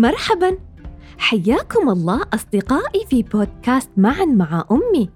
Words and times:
مرحبا. 0.00 0.58
حياكم 1.18 1.88
الله 1.88 2.20
أصدقائي 2.34 3.06
في 3.10 3.22
بودكاست 3.22 3.90
معا 3.96 4.24
مع 4.24 4.64
أمي. 4.70 5.10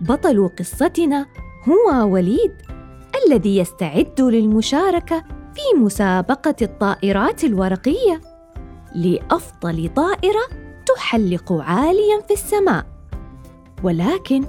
بطل 0.00 0.50
قصتنا 0.58 1.26
هو 1.68 2.12
وليد 2.12 2.52
الذي 3.26 3.58
يستعد 3.58 4.20
للمشاركة 4.20 5.24
في 5.54 5.78
مسابقة 5.78 6.54
الطائرات 6.62 7.44
الورقية. 7.44 8.20
لأفضل 8.94 9.90
طائرة 9.96 10.48
تحلق 10.86 11.52
عاليا 11.52 12.20
في 12.28 12.32
السماء. 12.34 12.86
ولكن 13.82 14.44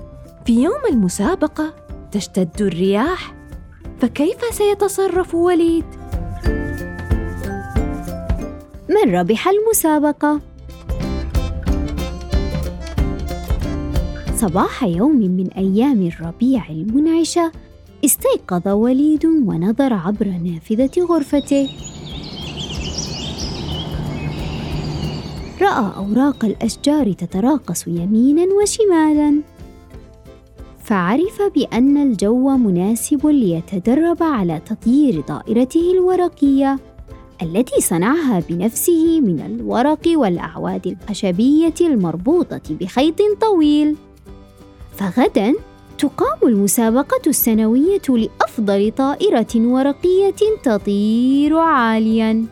في 0.45 0.63
يوم 0.63 0.81
المسابقة 0.89 1.73
تشتد 2.11 2.61
الرياح 2.61 3.35
فكيف 3.99 4.53
سيتصرف 4.53 5.35
وليد؟ 5.35 6.00
من 8.91 9.15
ربح 9.15 9.47
المسابقة. 9.47 10.41
صباح 14.35 14.83
يوم 14.83 15.17
من 15.17 15.47
أيام 15.57 16.07
الربيع 16.07 16.69
المنعشة 16.69 17.51
استيقظ 18.05 18.67
وليد 18.67 19.25
ونظر 19.25 19.93
عبر 19.93 20.27
نافذة 20.27 21.01
غرفته. 21.01 21.69
رأى 25.61 25.91
أوراق 25.97 26.45
الأشجار 26.45 27.11
تتراقص 27.11 27.87
يمينا 27.87 28.45
وشمالا. 28.61 29.41
فعرف 30.83 31.41
بأن 31.55 31.97
الجو 31.97 32.49
مناسب 32.49 33.27
ليتدرب 33.27 34.23
على 34.23 34.61
تطيير 34.65 35.21
طائرته 35.21 35.91
الورقية. 35.91 36.79
التي 37.41 37.81
صنعها 37.81 38.43
بنفسه 38.49 39.19
من 39.21 39.39
الورق 39.39 40.07
والأعواد 40.07 40.87
الخشبية 40.87 41.73
المربوطة 41.81 42.61
بخيط 42.69 43.21
طويل. 43.41 43.95
فغدا 44.95 45.53
تقام 45.97 46.37
المسابقة 46.43 47.21
السنوية 47.27 48.01
لأفضل 48.09 48.91
طائرة 48.97 49.55
ورقية 49.55 50.35
تطير 50.63 51.57
عاليا. 51.57 52.45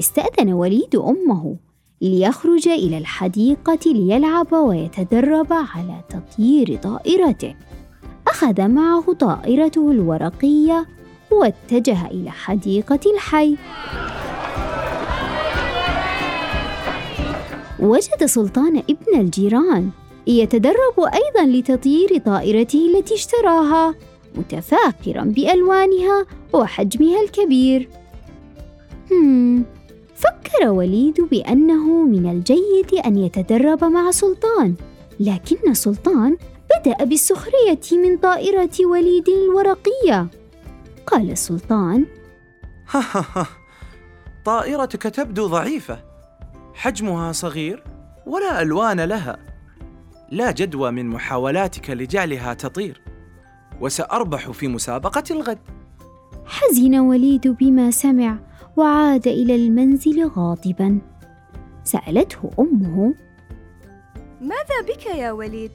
استأذن 0.00 0.52
وليد 0.52 0.96
أمه 0.96 1.56
ليخرج 2.00 2.68
إلى 2.68 2.98
الحديقة 2.98 3.92
ليلعب 3.92 4.52
ويتدرب 4.52 5.52
على 5.52 6.00
تطيير 6.08 6.76
طائرته. 6.76 7.54
أخذ 8.28 8.68
معه 8.68 9.12
طائرته 9.12 9.90
الورقية 9.90 10.86
واتجه 11.32 12.06
إلى 12.06 12.30
حديقة 12.30 13.00
الحي. 13.14 13.56
وجد 17.80 18.24
سلطان 18.24 18.76
ابن 18.76 19.20
الجيران 19.20 19.90
يتدرب 20.26 20.96
أيضا 20.98 21.58
لتطيير 21.58 22.18
طائرته 22.18 22.86
التي 22.86 23.14
اشتراها 23.14 23.94
متفاخرا 24.34 25.24
بألوانها 25.24 26.26
وحجمها 26.52 27.22
الكبير. 27.22 27.88
هم 29.10 29.64
فكر 30.14 30.68
وليد 30.68 31.20
بأنه 31.20 32.02
من 32.02 32.30
الجيد 32.30 32.94
أن 33.06 33.16
يتدرب 33.16 33.84
مع 33.84 34.10
سلطان 34.10 34.74
لكن 35.20 35.74
سلطان 35.74 36.36
بدأ 36.80 37.04
بالسخرية 37.04 37.80
من 37.92 38.16
طائرة 38.16 38.86
وليد 38.86 39.28
الورقية. 39.28 40.26
قال 41.06 41.30
السلطان. 41.30 42.06
طائرتك 44.44 45.02
تبدو 45.02 45.46
ضعيفة. 45.46 46.04
حجمها 46.74 47.32
صغير 47.32 47.84
ولا 48.26 48.62
ألوان 48.62 49.00
لها. 49.00 49.38
لا 50.30 50.50
جدوى 50.50 50.90
من 50.90 51.06
محاولاتك 51.06 51.90
لجعلها 51.90 52.54
تطير. 52.54 53.02
وسأربح 53.80 54.50
في 54.50 54.68
مسابقة 54.68 55.24
الغد. 55.30 55.58
حزن 56.46 56.98
وليد 56.98 57.48
بما 57.48 57.90
سمع 57.90 58.38
وعاد 58.76 59.26
إلى 59.26 59.54
المنزل 59.56 60.28
غاضبا. 60.28 60.98
سألته 61.84 62.50
أمه. 62.58 63.14
ماذا 64.40 64.80
بك 64.88 65.06
يا 65.06 65.32
وليد؟ 65.32 65.70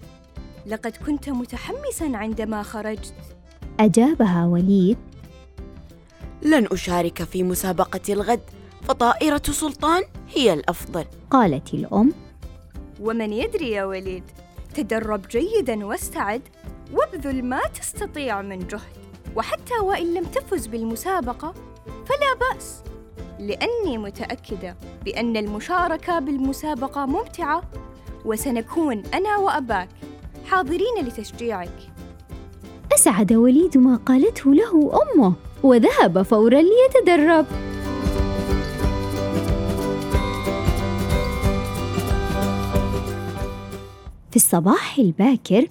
لقد 0.67 0.93
كنت 1.05 1.29
متحمسا 1.29 2.17
عندما 2.17 2.63
خرجت. 2.63 3.13
أجابها 3.79 4.45
وليد. 4.45 4.97
لن 6.41 6.67
أشارك 6.71 7.23
في 7.23 7.43
مسابقة 7.43 8.13
الغد 8.13 8.41
فطائرة 8.87 9.41
سلطان 9.51 10.03
هي 10.33 10.53
الأفضل. 10.53 11.05
قالت 11.31 11.73
الأم 11.73 12.13
ومن 13.01 13.33
يدري 13.33 13.71
يا 13.71 13.85
وليد 13.85 14.23
تدرب 14.75 15.27
جيدا 15.27 15.85
واستعد 15.85 16.41
وابذل 16.93 17.45
ما 17.45 17.61
تستطيع 17.79 18.41
من 18.41 18.59
جهد. 18.67 18.97
وحتى 19.35 19.73
وإن 19.83 20.13
لم 20.13 20.23
تفز 20.23 20.67
بالمسابقة 20.67 21.53
فلا 21.85 22.53
بأس 22.53 22.81
لأني 23.39 23.97
متأكدة 23.97 24.75
بأن 25.05 25.37
المشاركة 25.37 26.19
بالمسابقة 26.19 27.05
ممتعة 27.05 27.61
وسنكون 28.25 29.03
أنا 29.13 29.37
وأباك 29.37 29.89
حاضرين 30.45 30.95
لتشجيعك. 31.01 31.91
أسعد 32.93 33.33
وليد 33.33 33.77
ما 33.77 33.95
قالته 33.95 34.53
له 34.53 35.01
أمه. 35.03 35.33
وذهب 35.63 36.21
فورا 36.21 36.61
ليتدرب. 36.61 37.45
في 44.31 44.35
الصباح 44.35 44.97
الباكر 44.99 45.67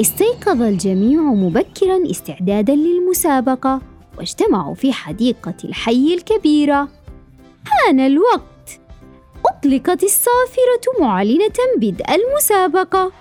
استيقظ 0.00 0.62
الجميع 0.62 1.20
مبكرا 1.20 2.10
استعدادا 2.10 2.74
للمسابقة 2.74 3.80
واجتمعوا 4.18 4.74
في 4.74 4.92
حديقة 4.92 5.54
الحي 5.64 6.14
الكبيرة. 6.14 6.88
حان 7.66 8.00
الوقت. 8.00 8.80
أطلقت 9.46 10.02
الصافرة 10.02 11.00
معلنة 11.00 11.58
بدء 11.76 12.04
المسابقة. 12.14 13.12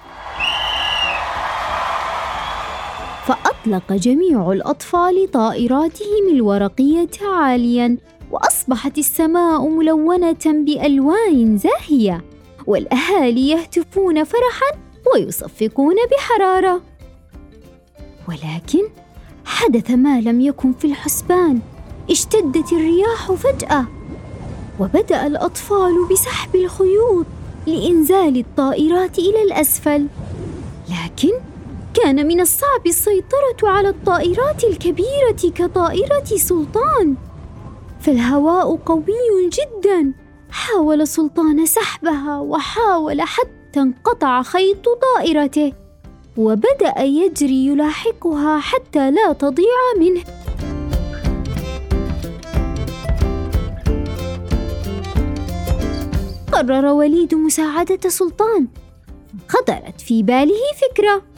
فاطلق 3.64 3.94
جميع 3.94 4.52
الأطفال 4.52 5.32
طائراتهم 5.32 6.30
الورقية 6.30 7.10
عاليا 7.22 7.98
وأصبحت 8.32 8.98
السماء 8.98 9.68
ملونة 9.68 10.46
بألوان 10.46 11.58
زاهية 11.58 12.24
والأهالي 12.68 13.50
يهتفون 13.50 14.24
فرحا 14.24 14.80
ويصفقون 15.14 15.96
بحرارة. 16.12 16.82
ولكن 18.28 18.84
حدث 19.46 19.92
ما 19.92 20.22
لم 20.22 20.42
يكن 20.42 20.74
في 20.74 20.86
الحسبان 20.86 21.60
اشتدت 22.10 22.74
الرياح 22.74 23.32
فجأة 23.32 23.86
وبدأ 24.80 25.28
الأطفال 25.28 25.94
بسحب 26.12 26.56
الخيوط 26.56 27.26
لإنزال 27.68 28.38
الطائرات 28.38 29.20
إلى 29.20 29.42
الأسفل. 29.42 30.08
لكن 30.90 31.32
كان 32.04 32.28
من 32.28 32.42
الصعب 32.42 32.88
السيطرة 32.88 33.58
على 33.64 33.90
الطائرات 33.90 34.64
الكبيرة 34.64 35.52
كطائرة 35.56 36.26
سلطان. 36.26 37.16
فالهواء 38.00 38.76
قوي 38.76 39.50
جدا. 39.50 40.14
حاول 40.50 41.08
سلطان 41.08 41.66
سحبها 41.66 42.40
وحاول 42.40 43.22
حتى 43.22 43.80
انقطع 43.80 44.42
خيط 44.42 44.86
طائرته. 44.90 45.74
وبدأ 46.38 47.02
يجري 47.02 47.66
يلاحقها 47.66 48.60
حتى 48.60 49.12
لا 49.12 49.34
تضيع 49.34 49.80
منه. 50.00 50.24
قرر 56.52 56.86
وليد 56.86 57.36
مساعدة 57.36 58.10
سلطان. 58.10 58.68
خطرت 59.48 60.02
في 60.02 60.24
باله 60.24 60.62
فكرة. 60.82 61.33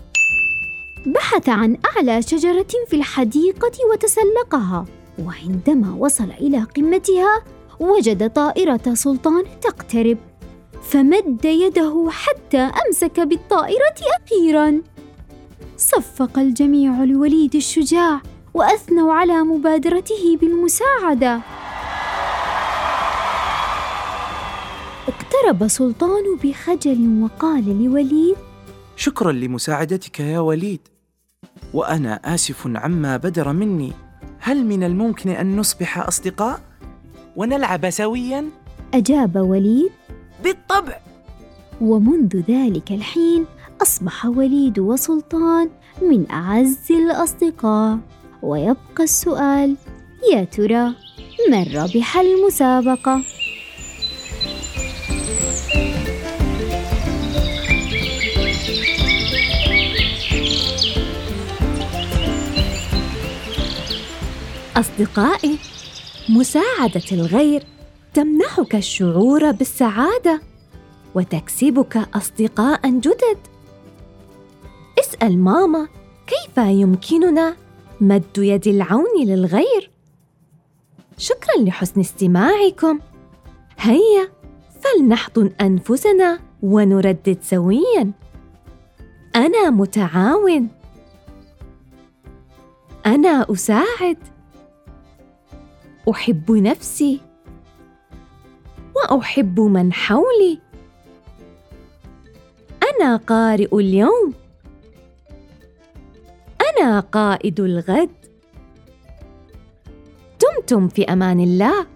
بحث 1.06 1.50
عن 1.50 1.78
أعلى 1.86 2.22
شجرة 2.22 2.68
في 2.88 2.96
الحديقة 2.96 3.72
وتسلقها 3.92 4.86
وعندما 5.26 5.96
وصل 6.00 6.32
إلى 6.42 6.64
قمتها 6.76 7.44
وجد 7.80 8.30
طائرة 8.30 8.94
سلطان 8.94 9.44
تقترب 9.62 10.18
فمد 10.84 11.46
يده 11.46 12.08
حتى 12.12 12.58
أمسك 12.58 13.20
بالطائرة 13.20 13.96
أخيرا. 14.24 14.82
صفق 15.78 16.40
الجميع 16.40 17.04
لوليد 17.04 17.56
الشجاع 17.56 18.22
وأثنوا 18.54 19.14
على 19.14 19.44
مبادرته 19.44 20.38
بالمساعدة. 20.42 21.42
اقترب 25.08 25.68
سلطان 25.68 26.24
بخجل 26.44 27.24
وقال 27.24 27.84
لوليد 27.84 28.36
شكرا 28.96 29.32
لمساعدتك 29.32 30.20
يا 30.20 30.40
وليد. 30.40 30.95
وأنا 31.76 32.20
آسف 32.26 32.68
عما 32.76 33.18
بدر 33.18 33.54
مني. 33.54 33.92
هل 34.40 34.66
من 34.66 34.84
الممكن 34.84 35.30
أن 35.30 35.58
نصبح 35.58 35.98
أصدقاء؟ 35.98 36.60
ونلعب 37.36 37.90
سوياً؟ 37.90 38.50
أجاب 38.94 39.36
وليد. 39.36 39.92
بالطبع. 40.44 40.98
ومنذ 41.82 42.42
ذلك 42.50 42.92
الحين 42.92 43.46
أصبح 43.82 44.26
وليد 44.26 44.80
وسلطان 44.80 45.70
من 46.02 46.32
أعز 46.32 46.92
الأصدقاء. 46.92 47.98
ويبقى 48.42 49.04
السؤال 49.04 49.76
يا 50.34 50.44
ترى 50.44 50.94
من 51.52 51.64
ربح 51.76 52.18
المسابقة؟ 52.18 53.22
أصدقائي 64.78 65.58
مساعدة 66.30 67.04
الغير 67.12 67.64
تمنحك 68.14 68.76
الشعور 68.76 69.52
بالسعادة 69.52 70.42
وتكسبك 71.16 71.98
أصدقاء 71.98 72.90
جدد. 72.90 73.38
اسأل 75.00 75.40
ماما 75.40 75.88
كيف 76.28 76.58
يمكننا 76.58 77.56
مد 78.02 78.38
يد 78.38 78.68
العون 78.68 79.24
للغير. 79.26 79.92
شكرا 81.18 81.58
لحسن 81.58 82.00
استماعكم. 82.00 83.00
هيا 83.80 84.30
فلنحضن 84.82 85.52
أنفسنا 85.62 86.40
ونردد 86.62 87.38
سويا. 87.42 88.12
أنا 89.36 89.70
متعاون. 89.70 90.68
أنا 93.06 93.46
أساعد. 93.52 94.35
أحب 96.10 96.52
نفسي 96.52 97.22
وأحب 98.96 99.60
من 99.60 99.94
حولي. 99.94 100.60
أنا 102.84 103.16
قارئ 103.16 103.76
اليوم. 103.76 104.34
أنا 106.62 107.00
قائد 107.00 107.60
الغد. 107.60 108.10
دمتم 110.42 110.88
في 110.88 111.04
أمان 111.04 111.40
الله. 111.40 111.95